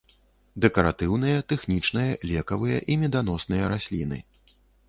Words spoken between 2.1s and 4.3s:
лекавыя і меданосныя расліны.